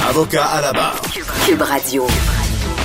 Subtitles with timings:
[0.00, 1.00] Avocat à la barre.
[1.46, 2.06] Cube Radio.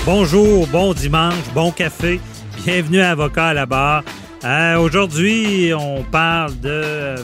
[0.05, 2.19] Bonjour, bon dimanche, bon café.
[2.63, 4.03] Bienvenue à Avocat à la barre.
[4.43, 6.69] Euh, Aujourd'hui, on parle de.
[6.69, 7.17] euh,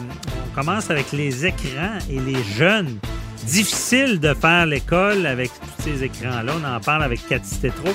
[0.52, 2.98] on commence avec les écrans et les jeunes.
[3.44, 6.54] Difficile de faire l'école avec tous ces écrans-là.
[6.62, 7.90] On en parle avec Cathy Tétro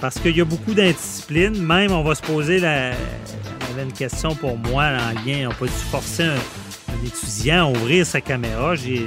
[0.00, 1.56] parce qu'il y a beaucoup d'indiscipline.
[1.62, 2.90] Même, on va se poser la.
[2.90, 5.48] Il y avait une question pour moi en lien.
[5.50, 8.74] On peut forcer un, un étudiant à ouvrir sa caméra?
[8.74, 9.06] J'ai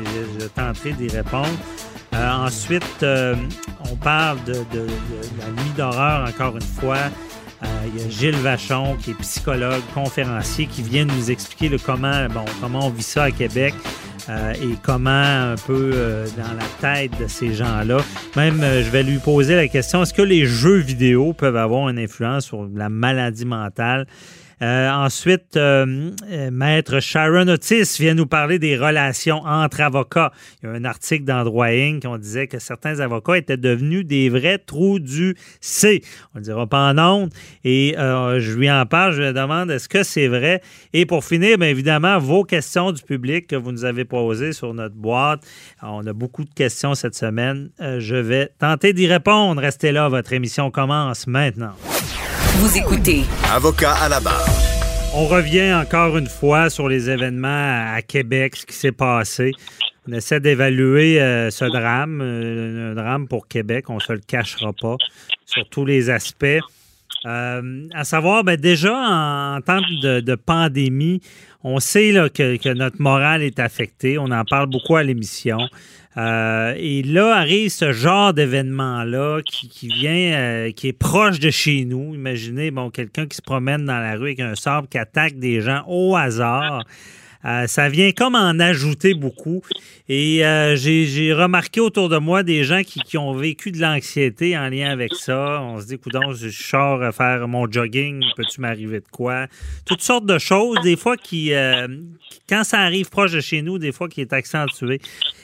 [0.55, 1.47] tenté d'y répondre.
[2.17, 3.35] Euh, ensuite, euh,
[3.91, 6.97] on parle de, la nuit d'horreur, encore une fois.
[7.63, 11.77] Euh, Il y a Gilles Vachon, qui est psychologue, conférencier, qui vient nous expliquer le
[11.77, 13.73] comment, bon, comment on vit ça à Québec
[14.61, 17.99] et comment un peu dans la tête de ces gens-là.
[18.35, 21.97] Même, je vais lui poser la question, est-ce que les jeux vidéo peuvent avoir une
[21.97, 24.05] influence sur la maladie mentale?
[24.61, 30.31] Euh, ensuite, euh, euh, Maître Sharon Otis vient nous parler des relations entre avocats.
[30.61, 32.03] Il y a un article dans Droit Inc.
[32.05, 36.01] on disait que certains avocats étaient devenus des vrais trous du C.
[36.33, 37.33] On ne dira pas en ondes.
[37.63, 40.61] Et je lui en parle, je lui demande est-ce que c'est vrai?
[40.93, 44.73] Et pour finir, bien évidemment, vos questions du public que vous nous avez posées sur
[44.73, 45.41] notre boîte.
[45.83, 47.69] On a beaucoup de questions cette semaine.
[47.79, 49.61] Je vais tenter d'y répondre.
[49.61, 51.73] Restez là, votre émission commence maintenant.
[52.59, 53.21] Vous écoutez
[53.53, 54.49] Avocat à la barre.
[55.13, 59.51] On revient encore une fois sur les événements à Québec, ce qui s'est passé.
[60.09, 64.21] On essaie d'évaluer euh, ce drame, euh, un drame pour Québec, on ne se le
[64.25, 64.95] cachera pas,
[65.45, 66.59] sur tous les aspects.
[67.27, 71.21] Euh, à savoir, ben, déjà, en, en temps de, de pandémie,
[71.63, 74.17] on sait que, notre morale est affectée.
[74.17, 75.59] On en parle beaucoup à l'émission.
[76.17, 81.51] Euh, et là arrive ce genre d'événement-là qui, qui vient, euh, qui est proche de
[81.51, 82.15] chez nous.
[82.15, 85.61] Imaginez, bon, quelqu'un qui se promène dans la rue avec un sabre qui attaque des
[85.61, 86.83] gens au hasard.
[87.47, 89.61] Euh, ça vient comme en ajouter beaucoup.
[90.09, 94.69] Et euh, j'ai remarqué autour de moi des gens qui, ont vécu de l'anxiété en
[94.69, 95.61] lien avec ça.
[95.61, 99.47] On se dit, coudon, je sors à faire mon jogging, peux-tu m'arriver de quoi?
[99.85, 101.87] Toutes sortes de choses, des fois qui, euh,
[102.49, 104.99] quand ça arrive proche de chez nous, des fois qui est accentué.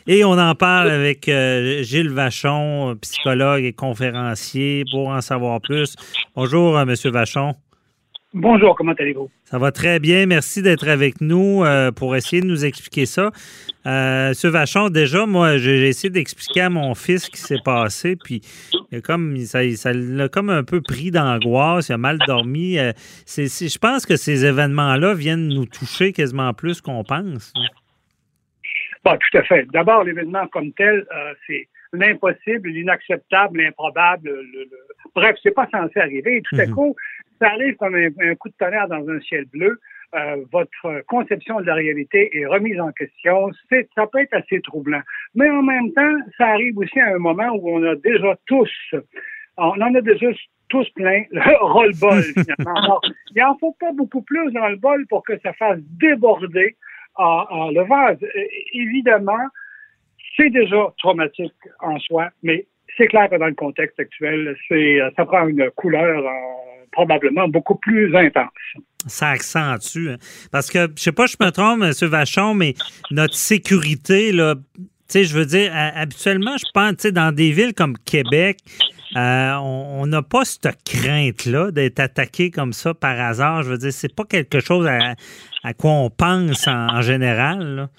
[0.05, 5.95] Et on en parle avec euh, Gilles Vachon, psychologue et conférencier, pour en savoir plus.
[6.35, 7.55] Bonjour, euh, Monsieur Vachon.
[8.35, 9.29] Bonjour, comment allez-vous?
[9.44, 10.25] Ça va très bien.
[10.25, 13.29] Merci d'être avec nous euh, pour essayer de nous expliquer ça.
[13.85, 18.16] Euh, Monsieur Vachon, déjà, moi, j'ai essayé d'expliquer à mon fils ce qui s'est passé,
[18.16, 18.41] puis
[18.91, 22.79] il a comme, ça ça l'a comme un peu pris d'angoisse, il a mal dormi.
[22.79, 22.91] Euh,
[23.27, 27.53] je pense que ces événements-là viennent nous toucher quasiment plus qu'on pense.
[29.05, 29.67] Bon, tout à fait.
[29.71, 31.05] D'abord, l'événement comme tel,
[31.45, 34.29] c'est l'impossible, l'inacceptable, l'improbable.
[34.29, 34.69] Le, le-
[35.15, 36.38] Bref, c'est pas censé arriver.
[36.38, 36.73] Et tout à Mhm.
[36.73, 36.95] coup,
[37.43, 39.79] ça arrive comme un, coup de tonnerre dans un ciel bleu.
[40.15, 43.49] Euh, votre conception de la réalité est remise en question.
[43.95, 45.01] Ça peut être assez troublant.
[45.35, 48.71] Mais en même temps, ça arrive aussi à un moment où on a déjà tous,
[49.57, 50.27] on en a déjà
[50.69, 52.79] tous plein le roll-ball finalement.
[52.83, 53.01] Alors,
[53.35, 56.77] il n'en faut pas beaucoup plus dans le bol pour que ça fasse déborder
[57.15, 58.21] en, en le vase.
[58.23, 59.49] Euh, évidemment,
[60.37, 62.65] c'est déjà traumatique en soi, mais
[62.97, 67.47] c'est clair que dans le contexte actuel, c'est, euh, ça prend une couleur euh, probablement
[67.47, 68.50] beaucoup plus intense.
[69.07, 70.09] Ça accentue.
[70.09, 70.18] hein.
[70.51, 71.91] Parce que, je sais pas, je me trompe, M.
[72.09, 72.73] Vachon, mais
[73.12, 77.33] notre sécurité, là, tu sais, je veux dire, ha- habituellement, je pense, tu sais, dans
[77.33, 78.57] des villes comme Québec,
[79.15, 83.63] euh, on on n'a pas cette crainte-là d'être attaqué comme ça par hasard.
[83.63, 85.15] Je veux dire, c'est pas quelque chose à,
[85.63, 87.59] à quoi on pense en, en général.
[87.75, 87.89] là.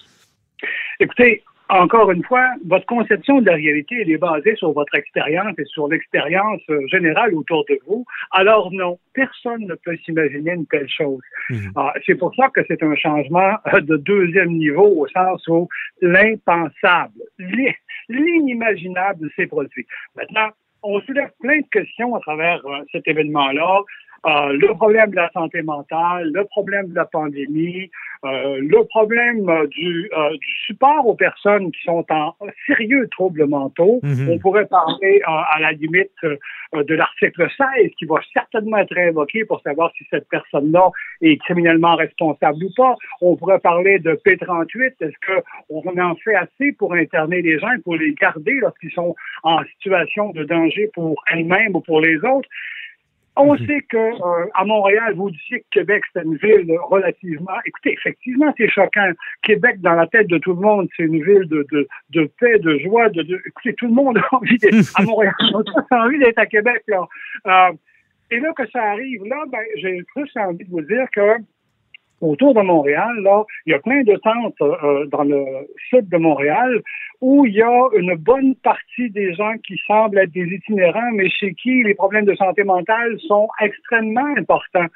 [0.99, 5.53] Écoutez, encore une fois, votre conception de la réalité, elle est basée sur votre expérience
[5.57, 8.05] et sur l'expérience euh, générale autour de vous.
[8.31, 11.21] Alors non, personne ne peut s'imaginer une telle chose.
[11.49, 11.71] Mhm.
[11.75, 15.67] Ah, c'est pour ça que c'est un changement euh, de deuxième niveau au sens où
[16.01, 17.75] l'impensable, l'i-
[18.09, 19.85] l'inimaginable s'est produit.
[20.15, 20.49] Maintenant,
[20.83, 23.81] on soulève plein de questions à travers euh, cet événement-là.
[24.25, 27.89] Euh, le problème de la santé mentale, le problème de la pandémie,
[28.25, 32.33] euh, le problème euh, du, euh, du, support aux personnes qui sont en
[32.65, 33.99] sérieux troubles mentaux.
[34.01, 34.29] Mhm.
[34.31, 39.61] On pourrait parler à la limite de l'article 16 qui va certainement être invoqué pour
[39.61, 40.89] savoir si cette personne-là
[41.21, 42.95] est criminellement responsable ou pas.
[43.21, 44.93] On pourrait parler de P38.
[45.01, 49.15] Est-ce qu'on en fait assez pour interner les gens et pour les garder lorsqu'ils sont
[49.43, 52.49] en situation de danger pour elles-mêmes ou pour les autres?
[53.37, 53.67] On Mhm.
[53.67, 57.57] sait que euh, à Montréal, vous disiez que Québec, c'est une ville relativement.
[57.65, 59.11] Écoutez, effectivement, c'est choquant.
[59.43, 62.59] Québec, dans la tête de tout le monde, c'est une ville de, de, de paix,
[62.59, 63.09] de joie.
[63.09, 65.33] De, de- Écoutez, tout le monde a envie d'être à Montréal.
[65.53, 65.63] On
[65.95, 66.81] a envie d'être à Québec.
[66.87, 67.05] Là.
[67.47, 67.73] Euh,
[68.31, 71.37] et là que ça arrive, là, ben, j'ai plus envie de vous dire que
[72.21, 75.43] autour de Montréal, là, il y a plein de tentes euh, dans le
[75.89, 76.81] sud de Montréal
[77.21, 81.29] où il y a une bonne partie des gens qui semblent être des itinérants, mais
[81.29, 84.87] chez qui les problèmes de santé mentale sont extrêmement importants.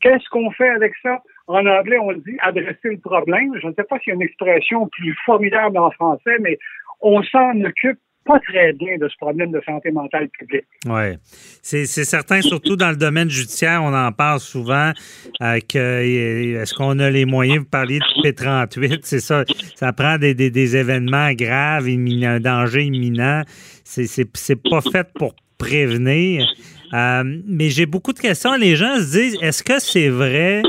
[0.00, 1.22] Qu'est-ce qu'on fait avec ça?
[1.46, 3.56] En anglais, on dit adresser le problème.
[3.60, 6.58] Je ne sais pas s'il y a une expression plus formidable en français, mais
[7.00, 10.64] on s'en occupe pas très bien de ce problème de santé mentale publique.
[10.86, 11.16] Oui.
[11.62, 14.92] C'est certain, surtout dans le domaine judiciaire, on en parle souvent,
[15.40, 20.18] euh, euh, est-ce qu'on a les moyens, vous parliez de P38, c'est ça, ça prend
[20.18, 23.42] des, des, événements graves, un danger imminent,
[23.84, 26.46] c'est pas fait pour prévenir.
[26.94, 28.54] Euh, mais j'ai beaucoup de questions.
[28.54, 30.62] Les gens se disent, est-ce que c'est vrai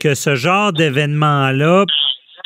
[0.00, 1.84] que ce genre d'événement-là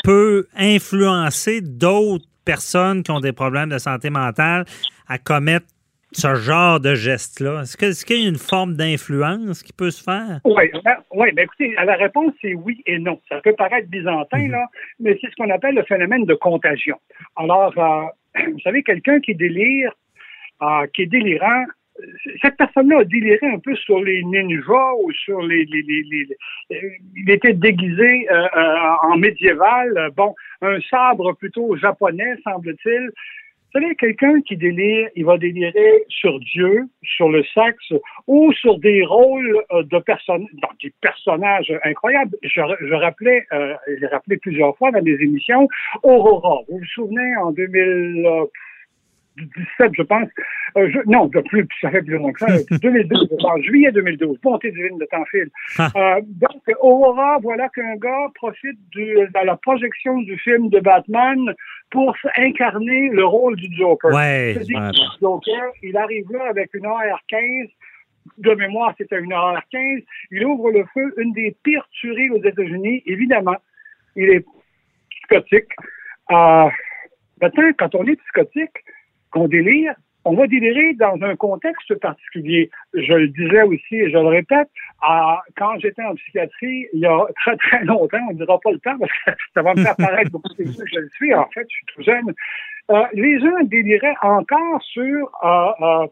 [0.03, 4.65] peut influencer d'autres personnes qui ont des problèmes de santé mentale
[5.09, 5.67] à commettre
[6.13, 7.63] ce genre de geste-là?
[7.63, 10.41] Est-ce qu'il y a une forme d'influence qui peut se faire?
[10.45, 13.21] Oui, ben, oui, ben écoutez, la réponse c'est oui et non.
[13.29, 14.67] Ça peut paraître byzantin, là,
[15.01, 16.97] mais c'est ce qu'on appelle le phénomène de contagion.
[17.37, 19.93] Alors, euh, vous savez, quelqu'un qui délire,
[20.63, 21.65] euh, qui est délirant,
[22.41, 25.65] cette personne-là a déliré un peu sur les ninjas ou sur les...
[25.67, 26.29] les, les, les-
[27.17, 28.47] il était déguisé euh,
[29.03, 30.11] en médiéval.
[30.17, 33.11] Bon, un sabre plutôt japonais, semble-t-il.
[33.75, 37.95] Vous savez, quelqu'un qui délire, il va délirer sur Dieu, sur le sexe
[38.27, 40.47] ou sur des rôles euh, de personnes,
[40.83, 42.37] des personnages incroyables.
[42.43, 45.69] Je, je rappelais, euh, j'ai rappelé plusieurs fois dans des émissions,
[46.03, 46.61] Aurora.
[46.69, 47.53] Vous vous souvenez, en
[49.37, 50.29] 2017, je pense,
[50.77, 53.91] euh, je- non, de plus, ça fait plus longtemps que ça, 2012, je pense, juillet
[53.93, 55.49] 2012, bonté divine de temps file.
[55.97, 61.55] Euh, donc, Aurora, voilà qu'un gars profite du, de la projection du film de Batman
[61.91, 64.13] pour incarner le rôle du Joker.
[64.13, 67.71] Ouais, que le Joker, il arrive là avec une AR-15.
[68.39, 70.05] De mémoire, c'était une AR-15.
[70.31, 73.03] Il ouvre le feu, une des pires tueries aux États-Unis.
[73.07, 73.57] Évidemment,
[74.15, 74.45] il est
[75.11, 75.73] psychotique.
[76.31, 76.69] Euh,
[77.41, 78.71] maintenant, quand on est psychotique,
[79.33, 79.95] qu'on délire,
[80.25, 82.71] on va délirer dans un contexte particulier.
[82.95, 84.69] Je le disais aussi et je le répète,
[85.57, 88.79] quand j'étais en psychiatrie, il y a très très longtemps, on ne dira pas le
[88.79, 91.47] temps parce que ça va me faire paraître beaucoup plus que je le suis, en
[91.47, 92.33] fait, je suis tout jeune.
[92.91, 96.07] Euh, les gens déliraient encore sur euh, euh,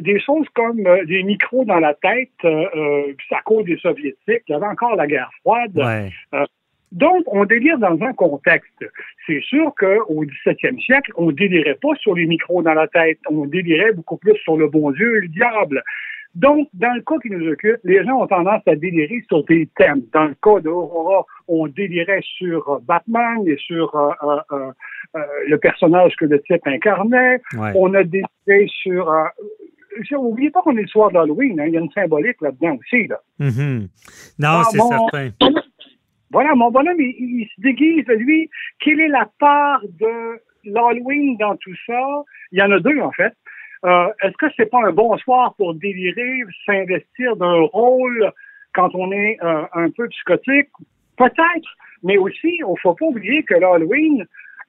[0.00, 4.66] des choses comme des micros dans la tête, à cause des soviétiques, il y avait
[4.66, 5.76] encore la guerre froide.
[5.76, 6.10] Ouais.
[6.92, 8.84] Donc, on délire dans un contexte.
[9.26, 13.18] C'est sûr qu'au 17e siècle, on délirait pas sur les micros dans la tête.
[13.30, 15.82] On délirait beaucoup plus sur le bon Dieu et le diable.
[16.34, 19.68] Donc, dans le cas qui nous occupe, les gens ont tendance à délirer sur des
[19.76, 20.02] thèmes.
[20.12, 24.70] Dans le cas d'Aurora, on délirait sur euh, Batman et sur euh, euh, euh,
[25.16, 27.40] euh, le personnage que le type incarnait.
[27.56, 27.72] Ouais.
[27.74, 29.10] On a déliré sur...
[29.10, 29.24] Euh,
[30.12, 31.58] N'oubliez pas qu'on est le soir d'Halloween.
[31.60, 31.64] hein.
[31.66, 33.08] Il y a une symbolique là-dedans aussi.
[33.08, 33.20] Là.
[33.40, 33.88] Mhm.
[34.38, 35.30] Non, Ah, c'est certain.
[36.30, 38.48] Voilà, mon bonhomme, il, il se déguise, lui.
[38.80, 42.22] Quelle est la part de l'Halloween dans tout ça?
[42.52, 43.34] Il y en a deux, en fait.
[43.84, 48.30] Euh, Est-ce que c'est pas un bon soir pour délirer, s'investir d'un rôle
[48.74, 50.68] quand on est euh, un peu psychotique?
[51.16, 51.70] Peut-être,
[52.02, 54.26] mais aussi, il faut pas oublier que l'Halloween,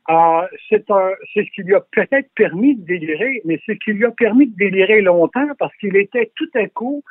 [0.09, 4.05] euh, c'est ce qui lui a peut-être permis de délirer, mais c'est ce qui lui
[4.05, 7.03] a permis de délirer longtemps parce qu'il était tout à coup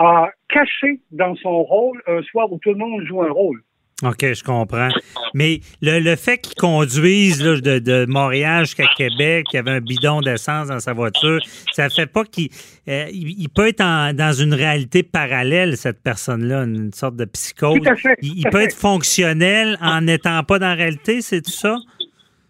[0.00, 3.60] euh, caché dans son rôle un soir où tout le monde joue un rôle.
[4.02, 4.88] OK, je comprends.
[5.34, 9.72] Mais le, le fait qu'il conduise là, de, de Montréal jusqu'à Québec, qu'il y avait
[9.72, 11.38] un bidon d'essence dans sa voiture,
[11.72, 12.48] ça fait pas qu'il
[12.88, 17.78] euh, il, peut être en- dans une réalité parallèle, cette personne-là, une sorte de psychose.
[17.78, 18.64] Tout à fait, Il, peut fait.
[18.64, 21.76] être fonctionnel en n'étant pas dans la réalité, c'est tout ça?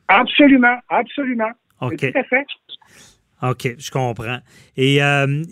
[0.09, 1.51] Absolument, absolument.
[1.81, 1.97] OK.
[1.97, 2.47] Tout à fait.
[3.43, 4.39] OK, je comprends.
[4.77, 5.43] Et euh,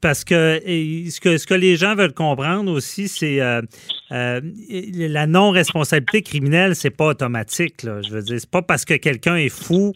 [0.00, 3.62] parce que, ce que ce que les gens veulent comprendre aussi, c'est euh,
[4.10, 7.82] euh, la non-responsabilité criminelle, c'est pas automatique.
[7.82, 9.92] Je veux dire, c'est pas parce que quelqu'un est fou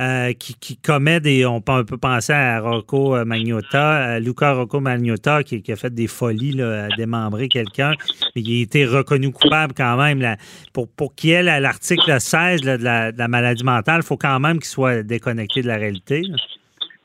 [0.00, 1.44] euh, qui, qui commet des.
[1.46, 6.06] On peut, penser à Rocco Magnotta, à Luca Rocco Magnotta, qui, qui a fait des
[6.06, 7.94] folies là, à démembrer quelqu'un,
[8.34, 10.20] mais il a été reconnu coupable quand même.
[10.20, 10.36] Là,
[10.72, 14.00] pour pour qu'il y ait la- l'article 16 là, de, la, de la maladie mentale,
[14.02, 16.22] il faut quand même qu'il soit déconnecté de la réalité.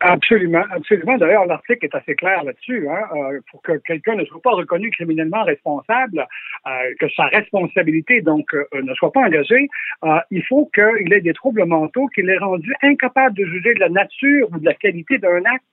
[0.06, 1.18] Absolument, absolument.
[1.18, 2.90] D'ailleurs, l'article est assez clair là-dessus.
[2.90, 6.28] Hein, euh, pour que quelqu'un ne soit pas reconnu criminellement responsable,
[6.68, 6.70] euh,
[7.00, 9.70] que sa responsabilité donc euh, ne soit pas engagée,
[10.30, 13.88] il faut qu'il ait des troubles mentaux, qu'il ait rendu incapable de juger de la
[13.88, 15.64] nature ou de la qualité d'un acte.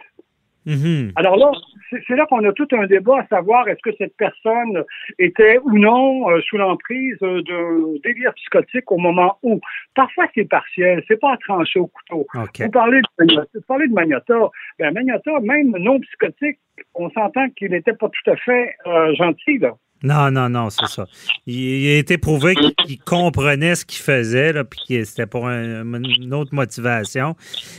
[0.67, 1.13] Mhm.
[1.17, 1.53] Alors là,
[1.91, 4.85] c'est là qu'on a tout un débat à savoir est-ce que cette personne
[5.19, 9.61] était ou non euh, sous l'emprise euh, d'un délire psychotique au moment où.
[9.95, 12.27] Parfois, c'est partiel, c'est pas à trancher au couteau.
[12.35, 13.35] Vous parlez de.
[13.55, 14.51] Vous parlez de Magnotta.
[14.79, 16.59] Ben, Magnotta, même non psychotique,
[16.95, 19.75] on s'entend qu'il n'était pas tout à fait euh, gentil, là.
[20.03, 21.07] Non, non, non, c'est ça.
[21.47, 22.55] Il, a été prouvé
[22.87, 27.37] qu'il comprenait ce qu'il faisait, puis que c'était pour un- une autre motivation.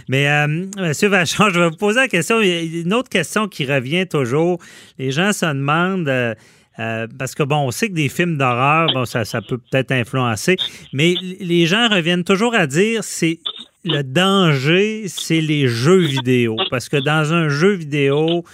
[0.07, 2.39] Mais, euh, Monsieur Vachon, je vais vous poser la question.
[2.41, 4.59] Une autre question qui revient toujours.
[4.99, 6.07] Les gens se demandent.
[6.09, 6.35] euh,
[6.79, 9.91] euh, parce que, bon, on sait que des films d'horreur, bon, ça, ça peut peut-être
[9.91, 10.55] influencer,
[10.93, 13.39] mais les gens reviennent toujours à dire c'est
[13.83, 16.55] le danger, c'est les jeux vidéo.
[16.69, 18.45] Parce que dans un jeu vidéo,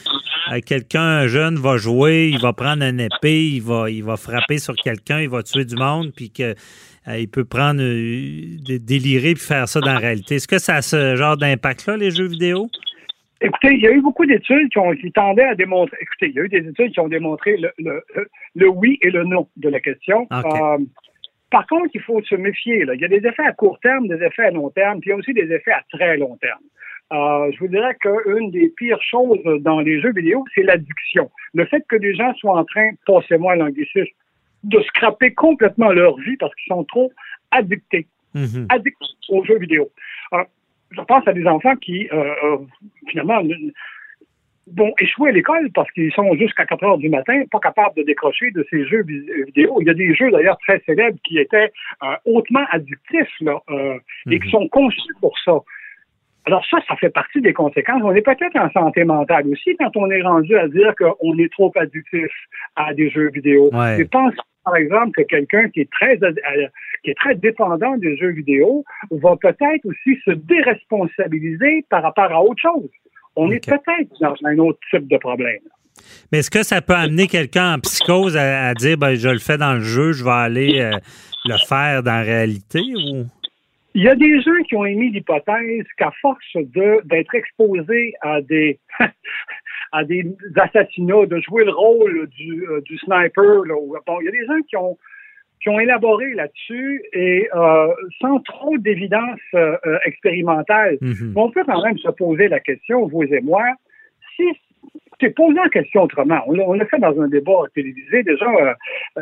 [0.65, 4.57] quelqu'un un jeune va jouer, il va prendre une épée, il va, il va frapper
[4.57, 6.55] sur quelqu'un, il va tuer du monde, puis que
[7.07, 10.35] euh, il peut prendre, euh, dé- délirer puis faire ça dans la réalité.
[10.35, 12.69] Est-ce que ça a ce genre d'impact-là, les jeux vidéo?
[13.39, 15.95] Écoutez, il y a eu beaucoup d'études qui, ont, qui tendaient à démontrer.
[16.01, 17.71] Écoutez, il y a eu des études qui ont démontré le,
[18.55, 20.27] le, oui et le non de la question.
[20.31, 20.77] Euh,
[21.51, 22.83] par contre, il faut se méfier.
[22.83, 22.95] Là.
[22.95, 25.11] Il y a des effets à court terme, des effets à long terme, puis il
[25.11, 26.59] y a aussi des effets à très long terme.
[27.13, 31.31] Euh, je vous dirais qu'une des pires choses dans les jeux vidéo, c'est l'addiction.
[31.53, 34.13] Le fait que des gens soient en train, passez-moi l'anglicisme,
[34.63, 37.11] de scraper complètement leur vie parce qu'ils sont trop
[37.51, 38.67] addictés Mhm.
[38.69, 38.97] addicts
[39.29, 39.89] aux jeux vidéo.
[40.33, 40.43] Euh,
[40.91, 42.57] je pense à des enfants qui, euh,
[43.07, 43.41] finalement,
[44.75, 48.03] vont échouer à l'école parce qu'ils sont jusqu'à 4 heures du matin pas capables de
[48.03, 49.77] décrocher de ces jeux vidéo.
[49.81, 51.71] Il y a des jeux d'ailleurs très célèbres qui étaient
[52.03, 53.97] euh, hautement addictifs là, euh,
[54.29, 55.57] et qui sont conçus pour ça.
[56.47, 58.01] Alors ça, ça fait partie des conséquences.
[58.05, 61.51] On est peut-être en santé mentale aussi quand on est rendu à dire qu'on est
[61.51, 62.31] trop addictif
[62.77, 63.69] à des jeux vidéo.
[63.73, 63.97] Ouais.
[63.99, 66.31] Je pense, par exemple, que quelqu'un qui est très euh,
[67.03, 72.41] qui est très dépendant des jeux vidéo va peut-être aussi se déresponsabiliser par rapport à
[72.41, 72.89] autre chose.
[73.35, 75.59] On est peut-être dans un autre type de problème.
[76.31, 79.39] Mais est-ce que ça peut amener quelqu'un en psychose à, à dire ben, je le
[79.39, 80.91] fais dans le jeu, je vais aller euh,
[81.43, 83.25] le faire dans la réalité ou?
[83.97, 88.77] Il y a des gens qui ont émis l'hypothèse qu'à force d'être exposés à des
[89.91, 90.23] à des
[90.55, 93.73] assassinats, de jouer le rôle du, euh, du sniper, là,
[94.05, 94.99] bon, il y a des gens qui ont
[95.59, 97.87] qui ont élaboré là-dessus et euh,
[98.21, 99.75] sans trop d'évidence euh,
[100.05, 100.99] expérimentale.
[101.01, 101.33] Mhm.
[101.35, 103.65] On peut quand même se poser la question, vous et moi,
[104.35, 104.43] si
[105.19, 106.43] c'est posé la question autrement.
[106.45, 108.45] On l'a fait dans un débat télévisé déjà.
[108.45, 109.21] euh,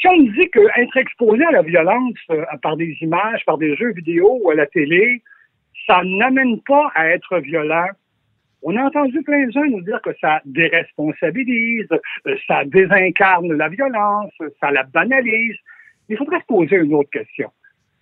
[0.00, 3.92] si on dit qu'être exposé à la violence euh, par des images, par des jeux
[3.92, 5.22] vidéo ou à la télé,
[5.86, 7.86] ça n'amène pas à être violent.
[8.62, 11.88] On a entendu plein de gens nous dire que ça déresponsabilise,
[12.26, 15.56] euh, ça désincarne la violence, ça la banalise.
[16.08, 17.50] Il faudrait se poser une autre question.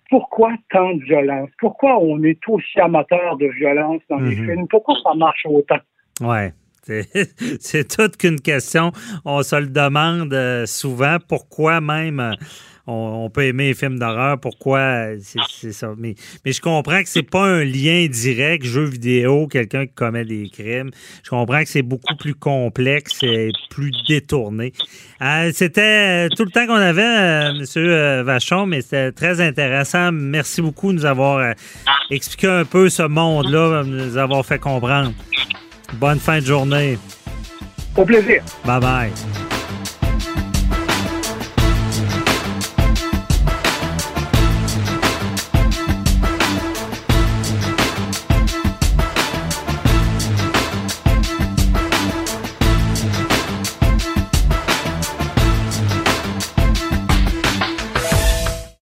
[0.09, 1.49] Pourquoi tant de violence?
[1.59, 4.45] Pourquoi on est aussi amateur de violence dans les Mhm.
[4.45, 4.67] films?
[4.67, 5.79] Pourquoi ça marche autant?
[6.21, 6.51] Ouais.
[7.59, 8.91] C'est toute qu'une question.
[9.25, 11.17] On se le demande euh, souvent.
[11.27, 12.33] Pourquoi même euh,
[12.87, 14.39] on, peut aimer les films d'horreur?
[14.39, 15.19] Pourquoi euh,
[15.49, 15.93] c'est ça?
[15.97, 20.49] Mais, je comprends que c'est pas un lien direct, jeu vidéo, quelqu'un qui commet des
[20.49, 20.91] crimes.
[21.23, 24.73] Je comprends que c'est beaucoup plus complexe et plus détourné.
[25.53, 30.11] C'était tout le temps qu'on avait, euh, euh, Vachon, mais c'était très intéressant.
[30.11, 31.53] Merci beaucoup de nous avoir
[32.09, 35.13] expliqué un peu ce monde-là, de nous avoir fait comprendre.
[35.93, 36.97] Bonne fin de journée.
[37.95, 38.43] Au plaisir.
[38.65, 39.11] Bye bye.